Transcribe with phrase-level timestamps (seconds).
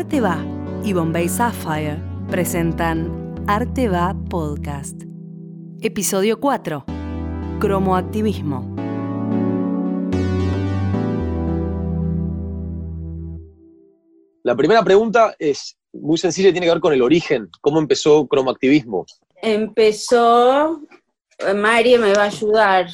[0.00, 0.42] Arte Va
[0.82, 1.98] y Bombay Sapphire
[2.30, 5.02] presentan Arte Va Podcast.
[5.82, 6.86] Episodio 4.
[7.60, 8.74] Cromoactivismo.
[14.42, 17.50] La primera pregunta es muy sencilla y tiene que ver con el origen.
[17.60, 19.04] ¿Cómo empezó cromoactivismo?
[19.42, 20.80] Empezó,
[21.54, 22.86] Mari me va a ayudar.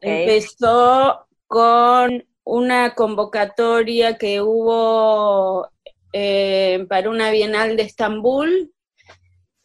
[0.00, 5.68] Empezó con una convocatoria que hubo
[6.12, 8.72] eh, para una Bienal de Estambul,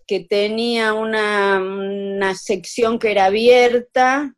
[0.05, 4.35] que tenía una, una sección que era abierta,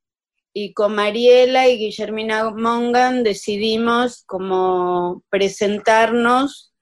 [0.58, 6.73] y con Mariela y Guillermina Mongan decidimos como presentarnos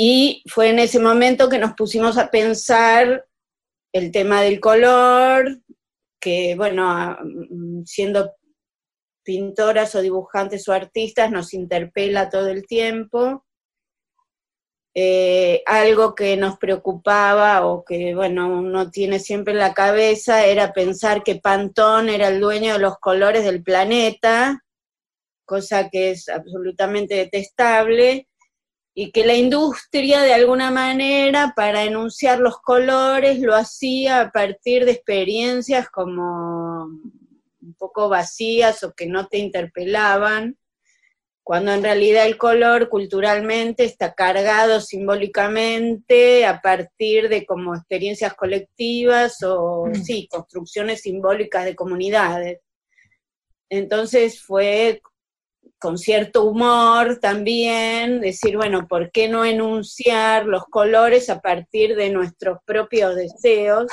[0.00, 3.26] y fue en ese momento que nos pusimos a pensar
[3.92, 5.60] el tema del color,
[6.20, 7.18] que bueno,
[7.84, 8.32] siendo
[9.22, 13.44] pintoras o dibujantes o artistas nos interpela todo el tiempo.
[15.00, 20.72] Eh, algo que nos preocupaba o que, bueno, uno tiene siempre en la cabeza era
[20.72, 24.64] pensar que Pantón era el dueño de los colores del planeta,
[25.44, 28.26] cosa que es absolutamente detestable,
[28.92, 34.84] y que la industria de alguna manera para enunciar los colores lo hacía a partir
[34.84, 40.58] de experiencias como un poco vacías o que no te interpelaban
[41.48, 49.42] cuando en realidad el color culturalmente está cargado simbólicamente a partir de como experiencias colectivas
[49.42, 49.94] o, mm.
[49.94, 52.60] sí, construcciones simbólicas de comunidades.
[53.70, 55.00] Entonces fue
[55.78, 62.10] con cierto humor también decir, bueno, ¿por qué no enunciar los colores a partir de
[62.10, 63.86] nuestros propios deseos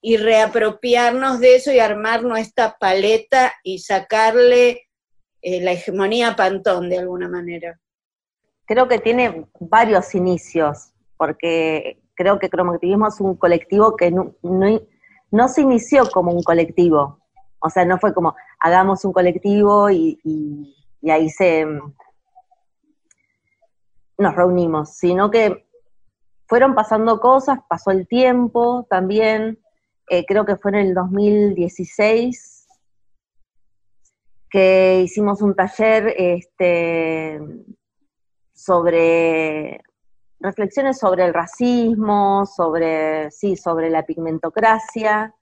[0.00, 4.88] y reapropiarnos de eso y armar nuestra paleta y sacarle
[5.42, 7.78] eh, la hegemonía Pantón de alguna manera.
[8.64, 15.60] Creo que tiene varios inicios, porque creo que cromoactivismo es un colectivo que no, se
[15.60, 17.18] inició como un colectivo.
[17.58, 21.66] O sea, no fue como hagamos un colectivo y, y, ahí se
[24.18, 25.66] nos reunimos, sino que
[26.46, 29.58] fueron pasando cosas, pasó el tiempo también,
[30.08, 32.51] eh, creo que fue en el 2016
[34.52, 37.40] que hicimos un taller este,
[38.52, 39.80] sobre
[40.40, 45.34] reflexiones sobre el racismo, sobre, sí, sobre la pigmentocracia,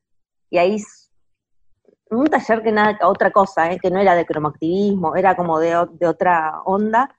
[0.49, 0.77] y ahí
[2.11, 3.81] un taller que nada, otra cosa, ¿eh?
[3.81, 7.17] que no era de cromoactivismo, era como de, otra onda,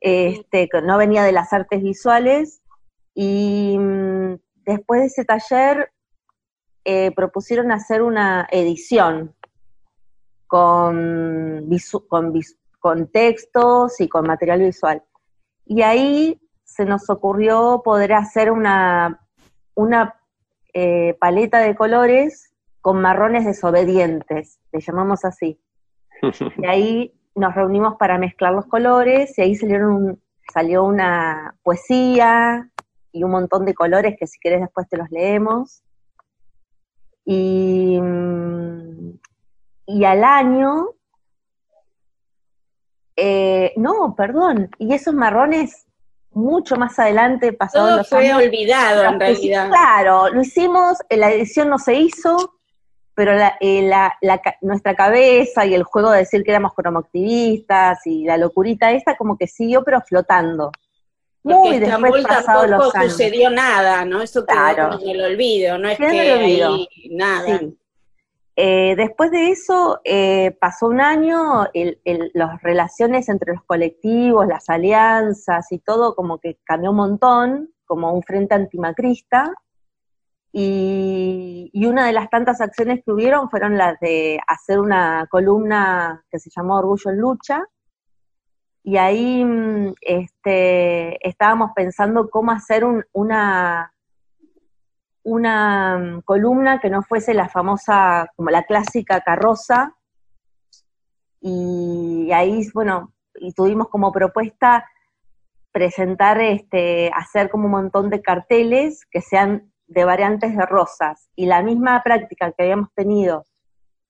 [0.00, 2.60] este, que no venía de las artes visuales,
[3.14, 4.34] y mm,
[4.66, 5.92] después de ese taller
[6.84, 9.34] eh, propusieron hacer una edición
[10.52, 11.66] con,
[12.78, 15.02] con, textos y con material visual.
[15.64, 19.26] Y ahí se nos ocurrió poder hacer una,
[19.74, 20.14] una
[20.74, 22.52] eh, paleta de colores
[22.82, 25.58] con marrones desobedientes, le llamamos así.
[26.58, 30.20] Y ahí nos reunimos para mezclar los colores y ahí salieron
[30.52, 32.68] salió una poesía
[33.10, 35.82] y un montón de colores que si quieres después te los leemos.
[37.24, 38.91] Y mm,
[39.86, 40.88] y al año,
[43.16, 45.86] eh, no, perdón, y esos marrones
[46.30, 49.68] mucho más adelante pasaron Todo fue olvidado en realidad.
[49.68, 52.54] Claro, lo hicimos, la edición no se hizo,
[53.14, 53.90] pero eh,
[54.62, 59.36] nuestra cabeza y el juego de decir que éramos cromoactivistas y la locurita esta como
[59.36, 60.72] que siguió pero flotando.
[61.44, 63.12] Muy después pasado los años.
[63.12, 64.22] sucedió nada, ¿no?
[64.22, 64.98] Eso claro.
[65.02, 67.60] en el olvido, no es que ahí nada.
[68.54, 71.66] Eh, después de eso eh, pasó un año,
[72.34, 78.12] las relaciones entre los colectivos, las alianzas y todo como que cambió un montón, como
[78.12, 79.54] un frente antimacrista,
[80.54, 86.38] y, una de las tantas acciones que hubieron fueron las de hacer una columna que
[86.38, 87.64] se llamó Orgullo en Lucha,
[88.84, 93.94] y ahí mm, este, estábamos pensando cómo hacer una
[95.24, 99.94] una mm, columna que no fuese la famosa, como la clásica carroza,
[101.40, 104.86] y ahí, bueno, y tuvimos como propuesta
[105.72, 111.46] presentar, este, hacer como un montón de carteles que sean de variantes de rosas, y
[111.46, 113.46] la misma práctica que habíamos tenido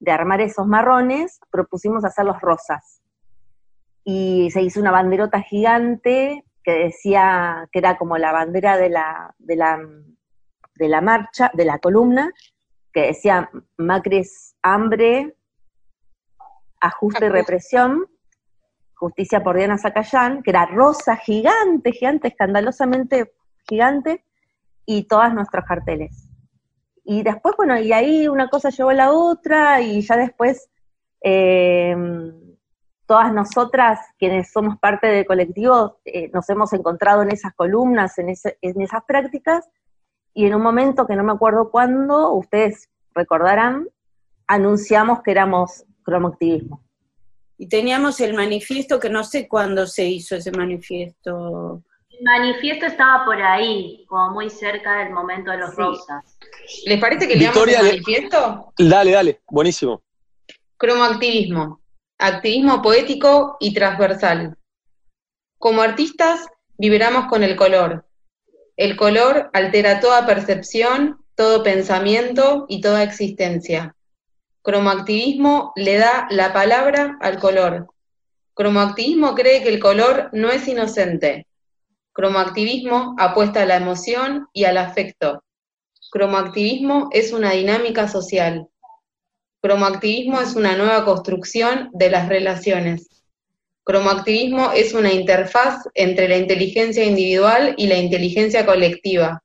[0.00, 3.00] de armar esos marrones, propusimos hacer los rosas.
[4.04, 9.32] Y se hizo una banderota gigante que decía que era como la bandera de la,
[9.38, 9.78] de la
[10.74, 12.30] de la marcha, de la columna,
[12.92, 14.22] que decía Macri
[14.62, 15.36] hambre,
[16.80, 18.06] ajuste y represión,
[18.94, 23.32] Justicia por Diana Zacayán, que era rosa, gigante, gigante, escandalosamente
[23.68, 24.24] gigante,
[24.86, 26.28] y todas nuestros carteles.
[27.04, 30.70] Y después, bueno, y ahí una cosa llevó a la otra, y ya después
[31.20, 31.96] eh,
[33.06, 38.28] todas nosotras, quienes somos parte del colectivo, eh, nos hemos encontrado en esas columnas, en,
[38.28, 39.68] en esas prácticas,
[40.34, 43.88] y en un momento que no me acuerdo cuándo, ustedes recordarán,
[44.46, 46.82] anunciamos que éramos cromoactivismo.
[47.58, 51.82] Y teníamos el manifiesto, que no sé cuándo se hizo ese manifiesto.
[52.10, 56.38] El manifiesto estaba por ahí, como muy cerca del momento de los rosas.
[56.86, 58.72] ¿Les parece que leamos el manifiesto?
[58.78, 60.02] Dale, dale, buenísimo.
[60.76, 61.80] Cromoactivismo,
[62.18, 64.56] activismo poético y transversal.
[65.58, 68.04] Como artistas, vibramos con el color.
[68.82, 73.94] El color altera toda percepción, todo pensamiento y toda existencia.
[74.62, 77.86] Cromoactivismo le da la palabra al color.
[78.54, 81.46] Cromoactivismo cree que el color no es inocente.
[82.12, 85.44] Cromoactivismo apuesta a la emoción y al afecto.
[86.10, 88.66] Cromoactivismo es una dinámica social.
[89.60, 93.21] Cromoactivismo es una nueva construcción de las relaciones.
[93.84, 99.42] Cromoactivismo es una interfaz entre la inteligencia individual y la inteligencia colectiva.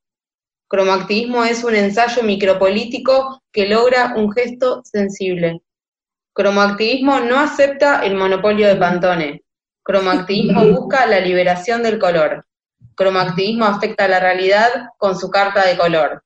[0.67, 5.61] Cromoactivismo es un ensayo micropolítico que logra un gesto sensible.
[6.33, 9.43] Cromoactivismo no acepta el monopolio de Pantone.
[9.81, 12.45] Cromoactivismo busca la liberación del color.
[12.95, 14.69] Cromoactivismo afecta la realidad
[14.99, 16.23] con su carta de color.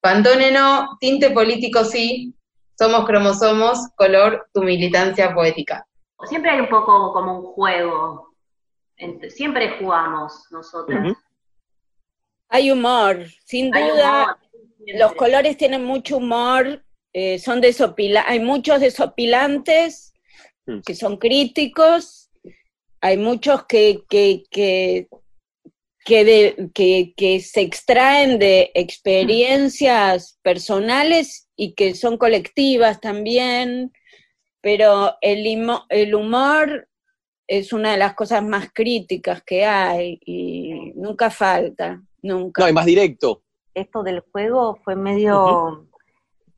[0.00, 2.34] Pantone no, tinte político sí,
[2.76, 5.86] somos cromosomos, color, tu militancia poética.
[6.28, 8.34] Siempre hay un poco como un juego,
[9.28, 11.16] siempre jugamos nosotros.
[12.48, 14.38] Hay humor, sin duda.
[14.86, 20.14] Los colores tienen mucho humor, eh, son desopila hay muchos desopilantes
[20.66, 20.80] mm.
[20.80, 22.30] que son críticos,
[23.00, 25.08] hay muchos que, que, que,
[26.04, 33.92] que, que se extraen de experiencias personales y que son colectivas también,
[34.62, 35.44] pero el,
[35.90, 36.88] el humor
[37.46, 42.00] es una de las cosas más críticas que hay y nunca falta.
[42.22, 42.62] Nunca.
[42.62, 43.42] No, y más directo.
[43.74, 45.86] Esto del juego fue medio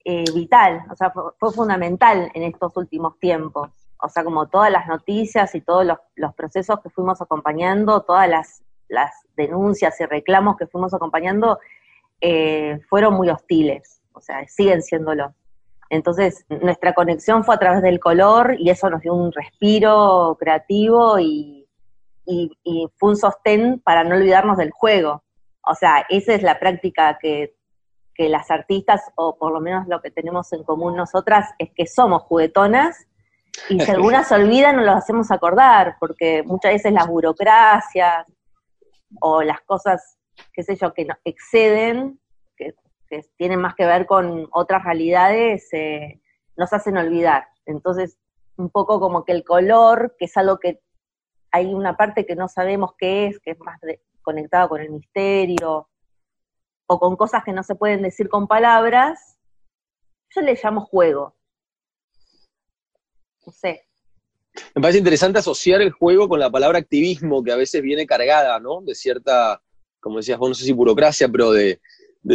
[0.04, 3.70] eh, vital, o sea, fue, fundamental en estos últimos tiempos.
[4.02, 8.60] O sea, como todas las noticias y todos los, procesos que fuimos acompañando, todas las,
[9.36, 11.58] denuncias y reclamos que fuimos acompañando,
[12.20, 15.34] eh, fueron muy hostiles, o sea, siguen siéndolo.
[15.90, 21.18] Entonces, nuestra conexión fue a través del color y eso nos dio un respiro creativo
[21.18, 21.66] y
[22.96, 25.24] fue un sostén para no olvidarnos del juego.
[25.66, 27.54] O sea, esa es la práctica que,
[28.16, 32.22] las artistas, o por lo menos lo que tenemos en común nosotras, es que somos
[32.22, 33.08] juguetonas
[33.68, 38.24] y si algunas se olvidan, no los hacemos acordar, porque muchas veces las burocracias
[39.20, 40.16] o las cosas,
[40.52, 42.20] qué sé yo, que exceden,
[43.08, 46.20] que, tienen más que ver con otras realidades, eh,
[46.56, 47.46] nos hacen olvidar.
[47.66, 48.18] Entonces,
[48.56, 50.80] un poco como que el color, que es algo que
[51.50, 54.90] hay una parte que no sabemos qué es, que es más de, conectado con el
[54.90, 55.88] misterio
[56.86, 59.38] o con cosas que no se pueden decir con palabras,
[60.34, 61.36] yo le llamo juego.
[63.46, 63.86] No sé.
[64.74, 68.58] Me parece interesante asociar el juego con la palabra activismo, que a veces viene cargada,
[68.60, 68.80] ¿no?
[68.82, 69.62] De cierta,
[70.00, 71.80] como decías vos, no sé si burocracia, pero de,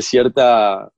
[0.02, 0.92] cierta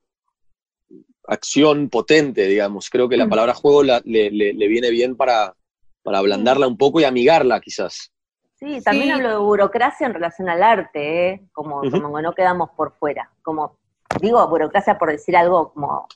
[1.28, 2.90] acción potente, digamos.
[2.90, 3.30] Creo que la mm.
[3.30, 5.56] palabra juego le, viene bien para,
[6.04, 8.12] para ablandarla un poco y amigarla, quizás.
[8.56, 11.42] Sí, también hablo de burocracia en relación al arte, ¿eh?
[11.52, 13.32] como, como no quedamos por fuera.
[13.42, 13.80] Como,
[14.20, 16.08] digo, burocracia por decir algo como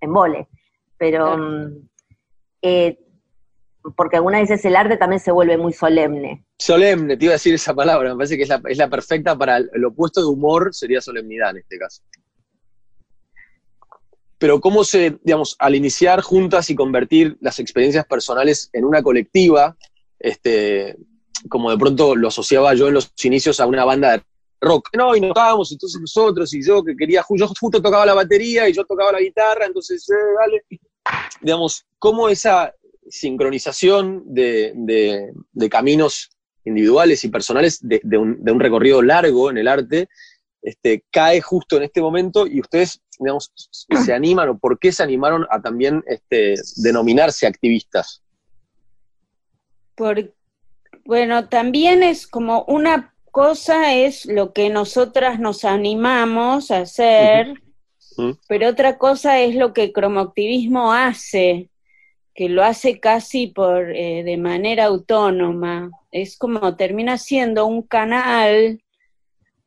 [0.00, 0.48] en vole,
[0.96, 1.88] pero mm,
[2.62, 2.98] eh,
[3.96, 6.44] porque algunas veces el arte también se vuelve muy solemne.
[6.58, 9.36] Solemne, te iba a decir esa palabra, me parece que es la, es la perfecta
[9.36, 12.02] para el, opuesto de humor, sería solemnidad en este caso.
[14.38, 19.76] Pero cómo se, digamos, al iniciar juntas y convertir las experiencias personales en una colectiva,
[20.18, 20.96] este,
[21.48, 24.22] como de pronto lo asociaba yo en los inicios a una banda de
[24.60, 24.88] rock.
[24.96, 28.68] No, y nos tocábamos, entonces nosotros, y yo que quería, yo justo tocaba la batería
[28.68, 30.64] y yo tocaba la guitarra, entonces, eh, dale.
[31.40, 32.74] Digamos, cómo esa
[33.10, 35.32] sincronización de,
[35.70, 36.30] caminos
[36.64, 40.08] individuales y personales de, un, recorrido largo en el arte,
[40.62, 43.52] este, cae justo en este momento y ustedes, digamos,
[44.04, 48.22] se animan o por qué se animaron a también este, denominarse activistas.
[51.04, 57.54] Bueno, también es como una cosa es lo que nosotras nos animamos a hacer,
[58.48, 61.69] pero otra cosa es lo que el cromoactivismo hace,
[62.40, 65.90] que lo hace casi por eh, de manera autónoma.
[66.10, 68.82] Es como termina siendo un canal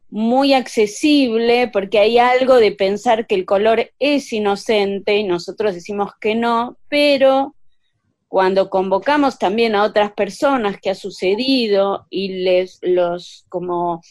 [0.09, 6.13] muy accesible porque hay algo de pensar que el color es inocente y nosotros decimos
[6.19, 7.53] que no, pero
[8.27, 14.01] cuando convocamos también a otras personas que ha sucedido y les los como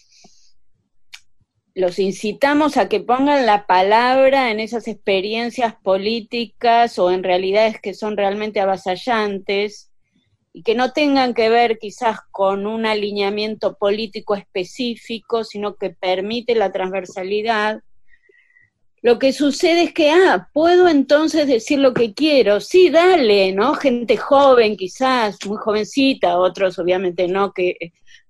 [1.74, 7.94] los incitamos a que pongan la palabra en esas experiencias políticas o en realidades que
[7.94, 9.90] son realmente avasallantes
[10.52, 16.54] y que no tengan que ver quizás con un alineamiento político específico, sino que permite
[16.54, 17.80] la transversalidad.
[19.00, 23.74] Lo que sucede es que, ah, puedo entonces decir lo que quiero, sí, dale, ¿no?
[23.74, 27.76] Gente joven quizás, muy jovencita, otros obviamente no, que,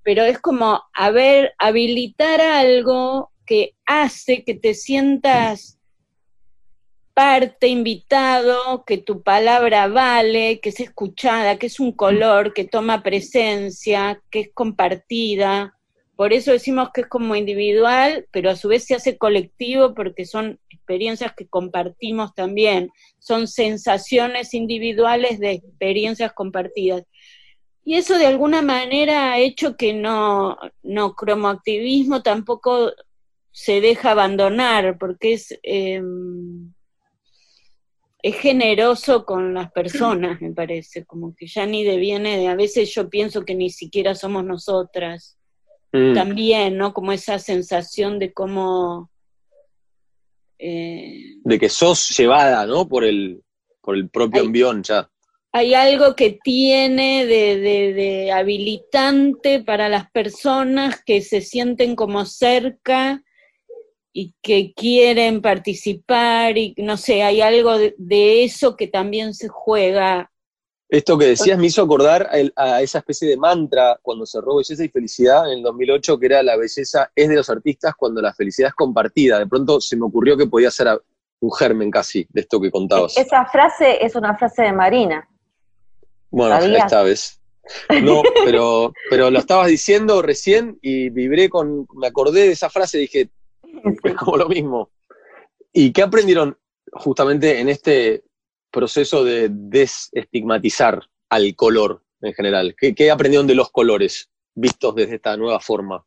[0.05, 5.79] pero es como, a ver, habilitar algo que hace que te sientas
[7.15, 13.03] parte, invitado, que tu palabra vale, que es escuchada, que es un color, que toma
[13.03, 15.77] presencia, que es compartida.
[16.17, 20.25] Por eso decimos que es como individual, pero a su vez se hace colectivo porque
[20.25, 27.05] son experiencias que compartimos también, son sensaciones individuales de experiencias compartidas.
[27.85, 32.93] Y eso de alguna manera ha hecho que no, no cromoactivismo tampoco
[33.53, 36.73] se deja abandonar, porque es, em,
[38.23, 42.93] es generoso con las personas, me parece, como que ya ni deviene de, a veces
[42.95, 45.37] yo pienso que ni siquiera somos nosotras,
[45.93, 46.15] mm.
[46.15, 46.95] también, ¿no?
[46.95, 49.11] Como esa sensación de cómo...
[50.59, 52.89] Eh, de que sos llevada, ¿no?
[52.89, 53.43] Por el,
[53.83, 55.11] por el propio envión ya.
[55.51, 62.25] Hay algo que tiene de, de, de habilitante para las personas que se sienten como
[62.25, 63.23] cerca
[64.13, 70.31] y que quieren participar y no sé, hay algo de, eso que también se juega.
[70.89, 74.89] Esto que decías me hizo acordar a, esa especie de mantra cuando cerró Belleza y
[74.89, 78.69] Felicidad en el 2008, que era la belleza es de los artistas cuando la felicidad
[78.69, 79.39] es compartida.
[79.39, 80.89] De pronto se me ocurrió que podía ser
[81.41, 83.17] un germen casi de esto que contabas.
[83.17, 85.27] Esa frase es una frase de Marina.
[86.31, 87.39] Bueno, esta vez.
[88.03, 92.99] No, pero, pero lo estabas diciendo recién y vibré con, me acordé de esa frase
[92.99, 93.31] y dije,
[94.05, 94.91] es como lo mismo.
[95.73, 96.59] ¿Y qué aprendieron
[96.93, 98.25] justamente en este
[98.71, 101.01] proceso de desestigmatizar
[101.31, 102.75] al color en general?
[102.77, 106.05] ¿Qué, aprendieron de los colores vistos desde esta nueva forma?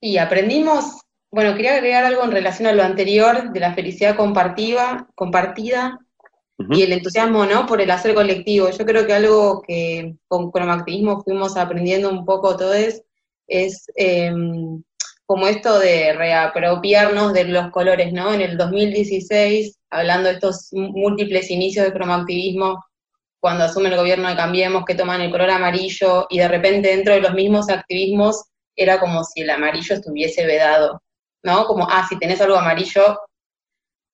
[0.00, 1.00] Y aprendimos,
[1.30, 6.00] bueno, quería agregar algo en relación a lo anterior de la felicidad compartida, compartida
[6.70, 7.66] y el entusiasmo, ¿no?
[7.66, 8.70] Por el hacer colectivo.
[8.70, 13.02] Yo creo que algo que con cromoactivismo fuimos aprendiendo un poco todo es,
[13.48, 14.82] es em,
[15.32, 18.34] como esto de reapropiarnos de los colores, ¿no?
[18.34, 22.84] En el 2016, hablando de estos múltiples inicios de cromoactivismo,
[23.40, 27.14] cuando asume el gobierno de Cambiemos, que toman el color amarillo, y de repente dentro
[27.14, 28.44] de los mismos activismos
[28.76, 31.00] era como si el amarillo estuviese vedado,
[31.42, 31.64] ¿no?
[31.64, 33.18] Como, ah, si tenés algo amarillo,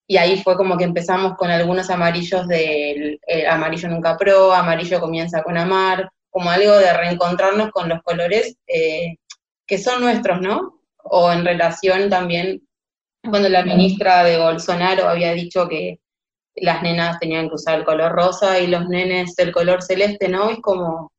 [0.07, 3.19] y ahí fue como que empezamos con algunos amarillos del
[3.51, 9.17] amarillo nunca pro, amarillo comienza con amar, como algo de reencontrarnos con los colores eh,
[9.67, 10.78] que son nuestros, ¿no?
[11.05, 12.63] O en relación también
[13.23, 16.01] cuando la ministra de Bolsonaro había dicho que
[16.57, 20.51] las nenas tenían que usar el color rosa y los nenes el color celeste, ¿no?
[20.51, 21.13] Es como,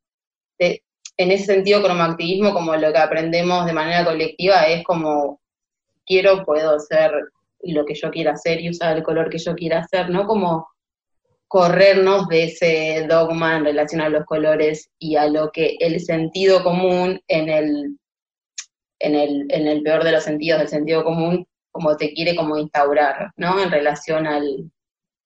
[0.58, 5.40] en ese sentido, cromoactivismo, como lo que aprendemos de manera colectiva, es como,
[6.06, 7.12] quiero, puedo hacer
[7.62, 10.26] lo que yo quiera hacer y usar el color que yo quiera hacer, ¿no?
[10.26, 10.68] Como
[11.46, 16.62] corrernos de ese dogma en relación a los colores y a lo que el sentido
[16.62, 17.98] común en el
[19.00, 22.56] en el, en el peor de los sentidos, del sentido común, como te quiere como
[22.56, 23.60] instaurar, ¿no?
[23.60, 24.70] En relación al,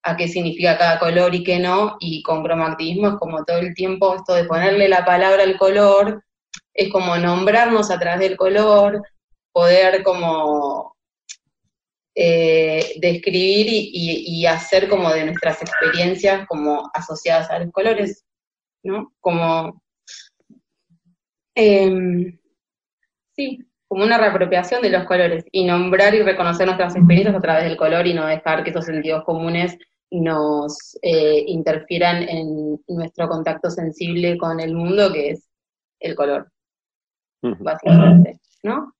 [0.03, 3.73] a qué significa cada color y qué no, y con cromatismo es como todo el
[3.75, 6.23] tiempo esto de ponerle la palabra al color,
[6.73, 9.01] es como nombrarnos a través del color,
[9.51, 10.95] poder como
[12.15, 18.23] eh, describir y, hacer como de nuestras experiencias como asociadas a los colores,
[18.83, 19.11] ¿no?
[19.19, 19.81] Como...
[21.55, 22.37] Em,
[23.35, 27.65] Sí, como una reapropiación de los colores y nombrar y reconocer nuestras experiencias a través
[27.65, 29.77] del color y no dejar que esos sentidos comunes
[30.11, 35.49] nos eh, interfieran en nuestro contacto sensible con el mundo, que es
[35.99, 36.51] el color,
[37.41, 38.93] básicamente, ¿no?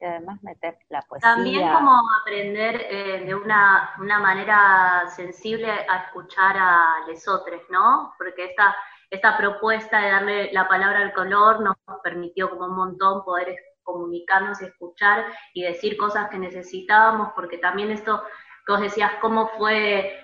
[0.00, 1.34] Y además meter la poesía.
[1.34, 8.12] También como aprender eh, de una, una, manera sensible a escuchar a lesotres, ¿no?
[8.18, 8.74] Porque esta,
[9.10, 14.60] esta propuesta de darle la palabra al color nos permitió como un montón poder comunicarnos,
[14.60, 18.22] escuchar y decir cosas que necesitábamos, porque también esto
[18.66, 20.18] que vos decías, cómo fue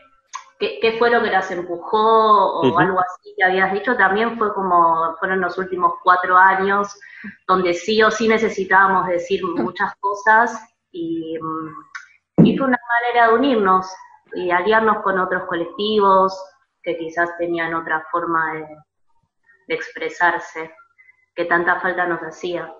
[0.58, 5.16] qué, fue lo que las empujó o algo así que habías dicho, también fue como,
[5.18, 6.98] fueron los últimos cuatro años
[7.46, 10.58] donde sí o sí necesitábamos decir muchas cosas
[10.90, 13.86] y, mm, y fue una manera de unirnos
[14.34, 16.38] y aliarnos con otros colectivos
[16.82, 18.66] que quizás tenían otra forma de,
[19.68, 20.74] expresarse,
[21.32, 22.74] que tanta falta nos hacía.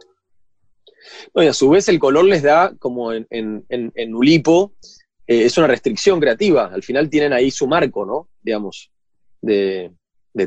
[1.35, 4.73] Y a su vez el color les da, como en, en, en Ulipo,
[5.31, 6.71] eh, es una restricción creativa.
[6.75, 8.29] Al final tienen ahí su marco, ¿no?
[8.43, 8.91] Digamos,
[9.41, 9.93] de,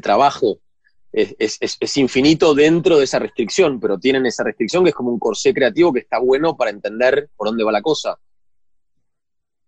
[0.02, 0.60] trabajo.
[1.14, 5.54] Es, infinito dentro de esa restricción, pero tienen esa restricción que es como un corsé
[5.54, 8.20] creativo que está bueno para entender por dónde va la cosa.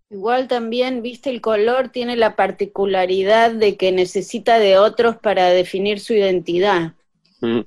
[0.09, 6.01] Igual también, viste, el color tiene la particularidad de que necesita de otros para definir
[6.01, 6.93] su identidad.
[7.39, 7.61] Mm.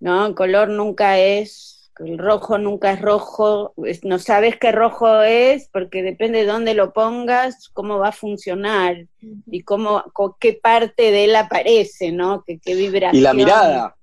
[0.00, 0.26] ¿No?
[0.26, 6.02] El color nunca es el rojo nunca es rojo, no sabes qué rojo es porque
[6.02, 9.06] depende de dónde lo pongas, cómo va a funcionar
[9.46, 10.04] y cómo,
[10.38, 12.42] qué parte de él aparece, ¿no?
[12.44, 13.20] ¿Qué, qué vibración.
[13.20, 13.96] Y la mirada,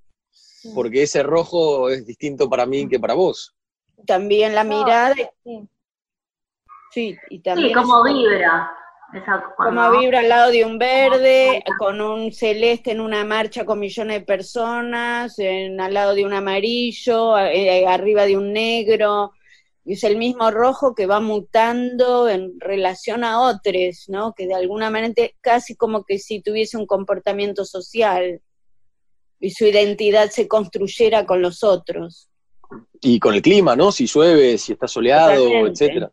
[0.75, 3.55] porque ese rojo es distinto para mí que para vos.
[4.05, 5.15] También la mirada.
[6.91, 7.69] Sí, y también.
[7.69, 8.71] Sí, cómo vibra.
[9.55, 14.19] Como vibra al lado de un verde, con un celeste en una marcha con millones
[14.19, 19.31] de personas, en, al lado de un amarillo, eh, arriba de un negro.
[19.85, 24.33] Es el mismo rojo que va mutando en relación a otros, ¿no?
[24.33, 28.41] Que de alguna manera casi como que si tuviese un comportamiento social
[29.39, 32.29] y su identidad se construyera con los otros.
[32.99, 33.91] Y con el clima, ¿no?
[33.91, 36.11] Si llueve, si está soleado, etcétera.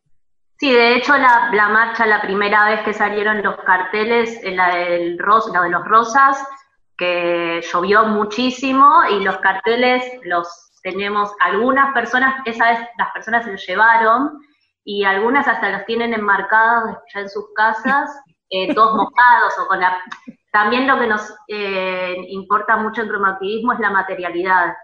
[0.59, 5.63] Sí, de hecho la, marcha, la primera vez que salieron los carteles, la, del la
[5.63, 6.43] de los rosas,
[6.97, 13.53] que llovió muchísimo y los carteles los tenemos, algunas personas, esa vez las personas se
[13.53, 14.39] los llevaron
[14.85, 18.11] y algunas hasta los tienen enmarcados ya en sus casas,
[18.51, 20.01] eh, todos mojados o con la...
[20.53, 24.75] También lo que nos eh, importa mucho en cromoactivismo es la materialidad.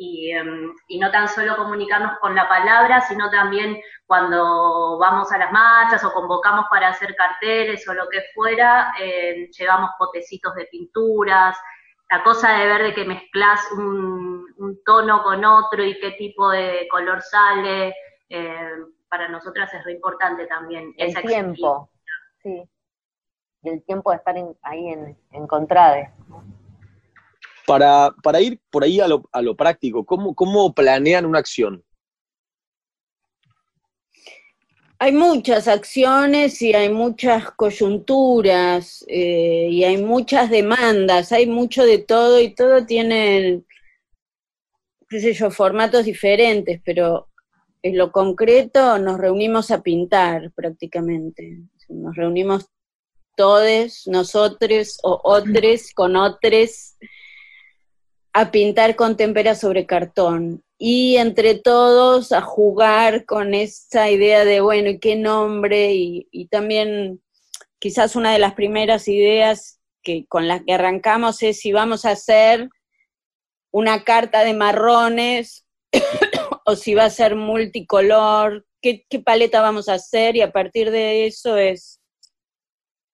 [0.00, 5.50] Em, y, no tan solo comunicarnos con la palabra, sino también cuando vamos a las
[5.50, 11.56] marchas o convocamos para hacer carteles o lo que fuera, eh, llevamos potecitos de pinturas,
[12.10, 14.38] la cosa de ver de que mezclas un,
[14.84, 17.94] tono con otro y qué tipo de color sale,
[18.28, 18.70] eh,
[19.08, 20.94] para nosotras es muy importante también.
[20.96, 21.90] El tiempo,
[22.42, 22.62] sí.
[23.62, 26.12] Y el tiempo de estar ahí en, en Contrade.
[27.68, 31.84] Para, para ir por ahí a lo, a lo práctico, ¿cómo, ¿cómo planean una acción?
[34.98, 41.98] Hay muchas acciones y hay muchas coyunturas eh, y hay muchas demandas, hay mucho de
[41.98, 43.62] todo y todo tiene,
[45.10, 47.28] qué sé yo, formatos diferentes, pero
[47.82, 51.58] en lo concreto nos reunimos a pintar prácticamente.
[51.90, 52.70] Nos reunimos
[53.36, 56.96] todos, nosotros o otros con otros
[58.32, 64.60] a pintar con témpera sobre cartón y entre todos a jugar con esa idea de,
[64.60, 65.92] bueno, ¿y qué nombre?
[65.94, 67.20] Y, también
[67.80, 72.12] quizás una de las primeras ideas que, con las que arrancamos es si vamos a
[72.12, 72.68] hacer
[73.72, 75.66] una carta de marrones
[76.64, 80.90] o si va a ser multicolor, qué, qué paleta vamos a hacer y a partir
[80.90, 82.00] de eso es,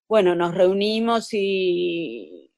[0.07, 2.51] bueno, nos reunimos y,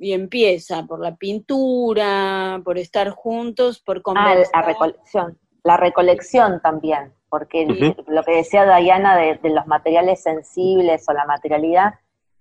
[0.00, 4.46] y empieza por la pintura, por estar juntos, por conversar.
[4.54, 7.66] Ah, la recolección, la recolección también, porque
[8.08, 11.94] lo que decía Diana de, los materiales sensibles o la materialidad,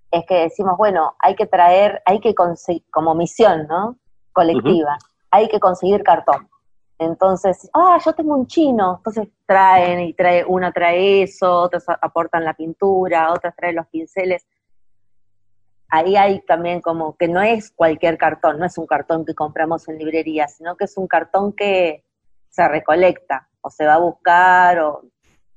[0.10, 3.98] es que decimos, bueno, hay que traer, hay que conseguir, como misión, ¿no?
[4.32, 4.98] Colectiva,
[5.30, 6.50] hay que conseguir cartón.
[6.98, 12.46] Entonces, ah, yo tengo un chino, entonces traen y trae, una trae eso, otros aportan
[12.46, 14.46] la pintura, otras traen los pinceles
[15.90, 19.88] ahí hay también como que no es cualquier cartón, no es un cartón que compramos
[19.90, 22.06] en librería, sino que es un cartón que
[22.50, 25.04] se recolecta o se va a buscar, o,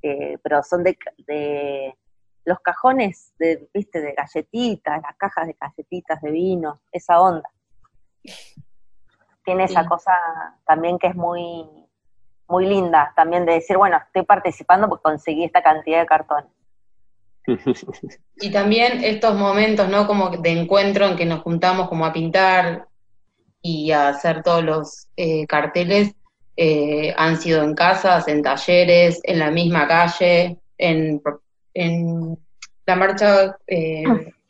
[0.01, 1.95] eh, pero son de,
[2.45, 7.49] los cajones de, viste, de galletitas, las cajas de galletitas de vino, esa onda.
[9.45, 10.13] Tiene esa cosa
[10.65, 11.69] también que es muy,
[12.47, 16.51] muy linda, también de decir, bueno, estoy participando porque conseguí esta cantidad de cartones.
[18.39, 20.07] Y también estos momentos, ¿no?
[20.07, 22.87] Como de encuentro en que nos juntamos como a pintar
[23.61, 26.13] y a hacer todos los eh, carteles,
[26.55, 31.21] eh, han sido en casas, en talleres, en la misma calle, en,
[32.85, 34.03] la marcha, eh,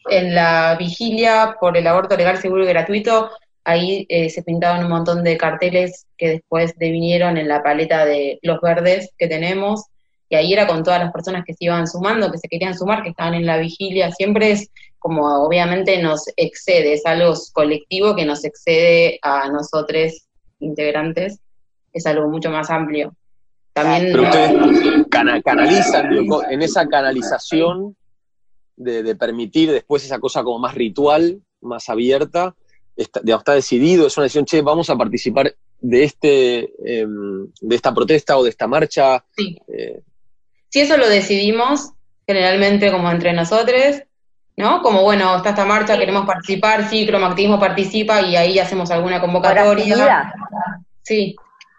[0.09, 3.29] en la vigilia por el aborto legal, seguro y gratuito,
[3.63, 8.59] ahí se pintaban un montón de carteles que después devinieron en la paleta de los
[8.59, 9.85] verdes que tenemos
[10.33, 13.03] y ahí era con todas las personas que se iban sumando, que se querían sumar,
[13.03, 18.25] que estaban en la vigilia, siempre es como obviamente nos excede, es algo colectivo que
[18.25, 20.25] nos excede a nosotros
[20.59, 21.39] integrantes,
[21.91, 23.15] es algo mucho más amplio.
[23.73, 25.05] También Pero ustedes
[25.43, 26.11] canalizan,
[26.49, 27.95] en esa canalización
[28.75, 32.55] de, permitir después esa cosa como más ritual, más abierta,
[32.95, 37.93] está, está decidido, es una decisión, che, vamos a participar de, este, em, de esta
[37.93, 39.23] protesta o de esta marcha.
[39.37, 39.59] Sí.
[39.67, 40.01] Eh,
[40.73, 41.91] si eso lo decidimos,
[42.25, 44.01] generalmente como entre nosotros,
[44.57, 44.81] ¿no?
[44.81, 50.33] Como, bueno, está esta marcha, queremos participar, sí, Cromactismo participa y ahí hacemos alguna convocatoria.
[51.03, 51.35] Sí.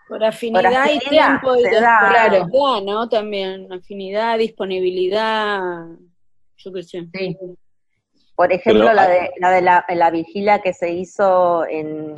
[0.09, 2.47] Por afinidad, y tiempo y claro.
[2.85, 3.09] ¿no?
[3.09, 5.89] También, afinidad, disponibilidad,
[6.59, 7.09] yo qué sé.
[7.13, 7.37] Sí.
[8.37, 12.15] Por ejemplo, la, de, la de la, vigilia que se hizo en,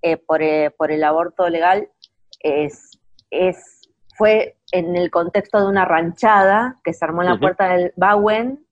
[0.00, 1.86] eh, por, eh, por, el aborto legal
[2.40, 2.98] es,
[3.30, 7.92] es, fue en el contexto de una ranchada que se armó en la puerta del
[7.94, 8.66] Bauen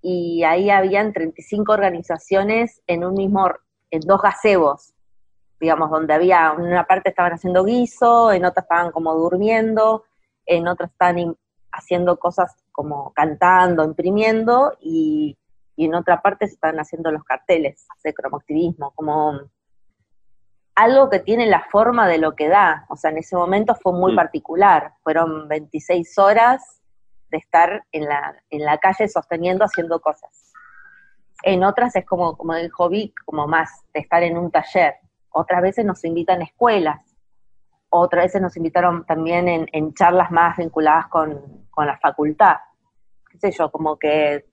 [0.00, 3.50] y ahí habían 35 organizaciones en un mismo,
[3.90, 4.94] en dos gazebos,
[5.60, 10.04] digamos, donde había, en una parte estaban haciendo guiso, en otra estaban como durmiendo,
[10.46, 11.36] en otra estaban
[11.70, 15.36] haciendo cosas como cantando, imprimiendo, y,
[15.76, 19.38] en otra parte se estaban haciendo los carteles de cromoactivismo, como
[20.78, 22.86] algo que tiene la forma de lo que da.
[22.88, 24.16] O sea, en ese momento fue muy mm.
[24.16, 24.92] particular.
[25.02, 26.80] Fueron 26 horas
[27.30, 30.52] de estar en la, en la calle sosteniendo, haciendo cosas.
[31.42, 34.94] En otras es como, como dijo Vic, como más de estar en un taller.
[35.30, 37.00] Otras veces nos invitan a escuelas.
[37.90, 42.56] Otras veces nos invitaron también en, charlas más vinculadas con, la facultad.
[43.32, 44.46] Qué sé yo, como que...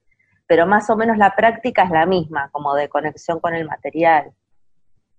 [0.48, 4.32] Pero más o menos la práctica es la misma, como de conexión con el material.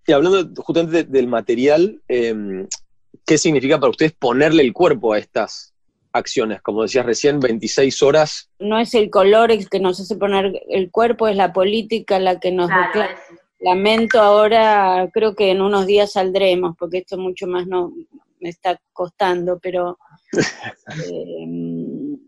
[0.07, 2.67] Y hablando justamente del material, em,
[3.25, 5.73] ¿qué significa para ustedes ponerle el cuerpo a estas
[6.17, 8.49] acciones, como decías recién, 26 horas.
[8.59, 12.39] No es el color el que nos hace poner el cuerpo, es la política la
[12.39, 12.69] que nos
[13.59, 17.91] Lamento ahora, creo que en unos días saldremos, porque esto mucho más no
[18.39, 19.97] me está costando, pero
[21.11, 22.19] em,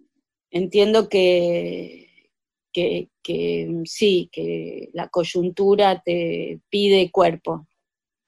[0.50, 2.32] entiendo que,
[2.74, 7.68] que, que sí, que la coyuntura te pide cuerpo.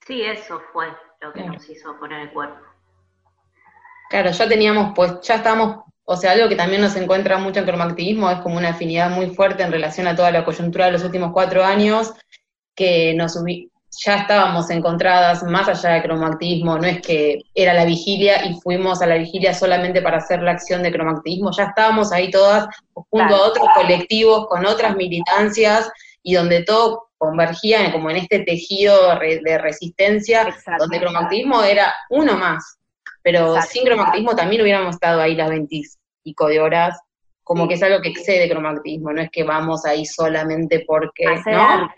[0.05, 0.87] Sí, eso fue
[1.21, 2.59] lo que nos hizo poner el cuerpo.
[4.09, 7.65] Claro, ya teníamos, pues ya estamos, o sea, algo que también nos encuentra mucho en
[7.65, 11.03] cromoactivismo es como una afinidad muy fuerte en relación a toda la coyuntura de los
[11.03, 12.13] últimos cuatro años,
[12.75, 13.37] que nos
[14.03, 19.01] ya estábamos encontradas más allá de cromoactivismo, no es que era la vigilia y fuimos
[19.01, 23.35] a la vigilia solamente para hacer la acción de cromoactivismo, ya estábamos ahí todas junto
[23.35, 25.89] a otros colectivos, con otras militancias,
[26.23, 32.35] y donde todo convergía como en este tejido de resistencia, donde el cromoactivismo era uno
[32.35, 32.79] más.
[33.21, 35.81] Pero sin cromatismo también hubiéramos estado ahí las 20
[36.23, 36.99] de horas,
[37.43, 41.91] como que es algo que excede cromatismo, no es que vamos ahí solamente porque, ¿no?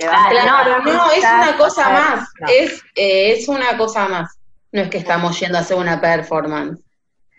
[0.00, 4.40] Claro, no, es una cosa más, es, eh, es una cosa más,
[4.72, 6.82] no es que estamos yendo a hacer una performance.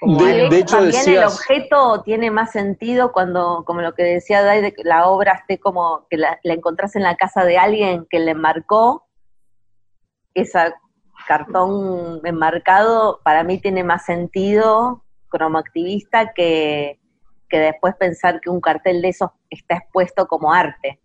[0.01, 4.73] De, hecho, también el objeto tiene más sentido cuando, como lo que decía Dai, de
[4.73, 8.19] que la obra esté como que la, la encontrás en la casa de alguien que
[8.19, 9.07] le marcó
[10.33, 10.73] esa
[11.27, 16.99] cartón enmarcado para mí tiene más sentido cromoactivista que,
[17.49, 20.99] que después pensar que un cartel de esos está expuesto como arte.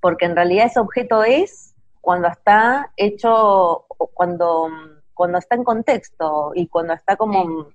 [0.00, 4.68] Porque en realidad ese objeto es cuando está hecho, cuando,
[5.14, 7.68] cuando está en contexto y cuando está como,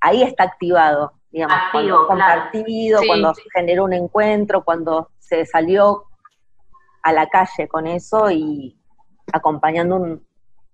[0.00, 6.04] ahí está activado, digamos, cuando compartido, cuando generó un encuentro, cuando se salió
[7.02, 8.76] a la calle con eso y
[9.32, 10.26] acompañando un,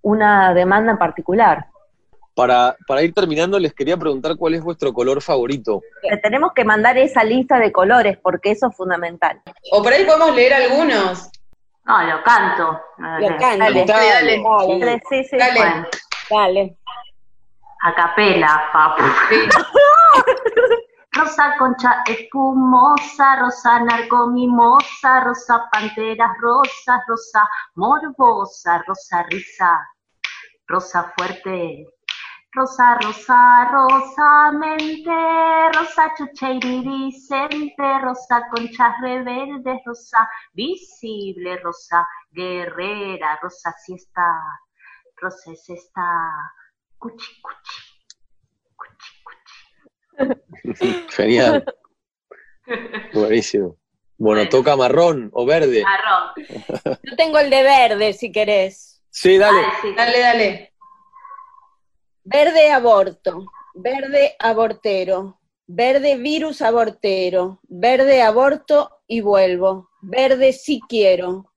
[0.02, 1.66] una demanda en particular.
[2.34, 5.80] Para, para, ir terminando, les quería preguntar cuál es vuestro color favorito.
[6.22, 9.40] tenemos que mandar esa lista de colores porque eso es fundamental.
[9.70, 11.30] O por ahí podemos leer algunos.
[11.84, 12.80] No, lo canto.
[12.98, 13.58] Lo canto.
[13.58, 14.42] Dale, dale.
[14.42, 15.02] Dale.
[15.08, 15.86] Sí, sí, dale.
[16.28, 16.76] dale.
[17.84, 19.04] A capela, papu.
[21.16, 29.94] Rosa concha espumosa, rosa narcomimosa, rosa panteras rosas, rosa morbosa, rosa risa
[30.66, 31.86] rosa fuerte,
[32.52, 35.10] rosa, rosa, rosamente,
[35.74, 44.26] rosa chucha iridiscente, rosa conchas rebeldes, rosa visible, rosa guerrera, rosa siesta,
[45.20, 46.52] rosa es esta,
[47.04, 47.84] cuchi, cuchi,
[48.80, 49.12] cuchi,
[50.16, 51.10] cuchi.
[51.16, 51.64] Genial.
[53.12, 53.76] Buenísimo.
[54.16, 55.82] Bueno, toca marrón o verde.
[55.82, 56.32] Marrón.
[57.02, 59.02] Yo tengo el de verde, si querés.
[59.10, 59.60] Sí, dale.
[59.96, 60.72] dale, dale.
[62.24, 63.44] Verde aborto.
[63.74, 71.52] verde abortero, verde virus abortero, verde aborto y vuelvo, verde sí quiero,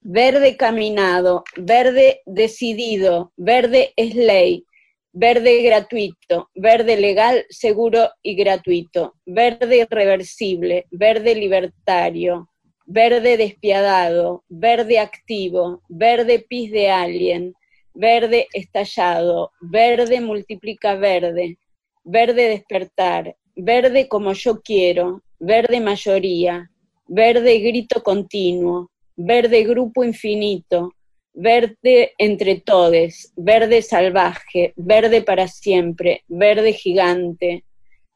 [0.00, 4.64] verde caminado, verde decidido, verde es ley,
[5.12, 12.48] verde gratuito, verde legal, seguro y gratuito, verde irreversible, verde libertario,
[12.86, 17.54] verde despiadado, verde activo, verde pis de alien,
[17.94, 21.58] verde estallado, verde multiplica verde,
[22.04, 26.70] verde despertar, verde como yo quiero, verde mayoría,
[27.06, 30.92] verde grito continuo, verde grupo infinito,
[31.40, 37.62] verde entre todes, verde salvaje, verde para siempre, verde gigante,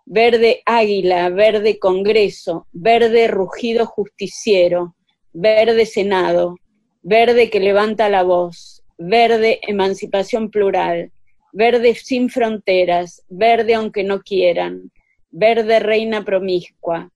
[0.04, 4.96] verde águila, verde congreso, verde rugido justiciero,
[5.32, 6.56] verde senado,
[7.00, 11.12] verde que levanta la voz, verde emancipación plural,
[11.52, 14.90] verde sin fronteras, verde aunque no quieran,
[15.30, 17.08] verde reina promiscua,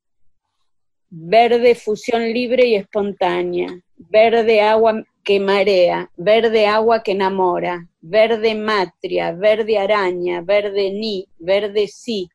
[1.10, 9.32] verde fusión libre y espontánea, verde agua que marea, verde agua que enamora, verde matria,
[9.32, 12.28] verde araña, verde ni, verde sí,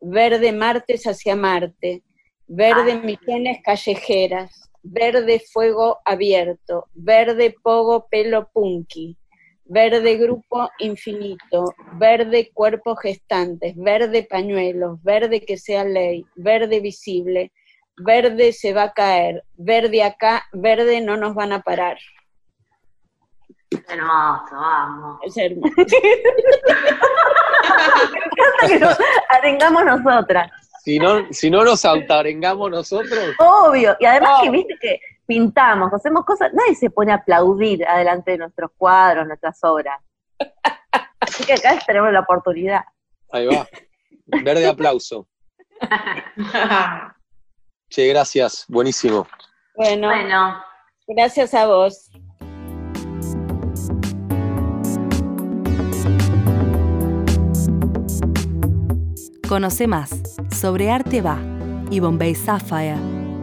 [0.00, 2.02] verde martes hacia Marte,
[2.48, 9.16] verde millones callejeras, verde fuego abierto, verde pogo pelo punky,
[9.64, 17.52] verde grupo infinito, verde cuerpos gestantes, verde pañuelos, verde que sea ley, verde visible,
[17.96, 21.96] verde se va a caer, verde acá, verde no nos van a parar.
[23.88, 25.20] Hermoso, vamos.
[25.22, 25.72] Es hermoso.
[28.66, 28.96] que nos
[29.28, 30.50] arengamos nosotras.
[30.82, 33.96] Si no, si no nos autarengamos nosotros, Obvio.
[34.00, 34.52] Y además que Oh.
[34.52, 39.58] viste que pintamos, hacemos cosas, nadie se pone a aplaudir adelante de nuestros cuadros, nuestras
[39.64, 39.98] obras.
[41.20, 42.82] Así que acá tenemos la oportunidad.
[43.32, 43.66] ahí va.
[44.26, 45.26] Verde aplauso.
[47.90, 49.26] Che, gracias, buenísimo.
[49.76, 50.64] Bueno, Bueno,
[51.06, 52.10] gracias a vos.
[59.54, 60.10] Conoce más
[60.50, 61.38] sobre Arte Va
[61.88, 62.96] y Bombay Sapphire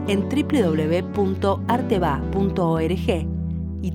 [0.10, 2.92] en www.arteva.org
[3.82, 3.92] y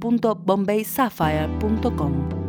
[0.00, 2.45] www.bombaysapphire.com.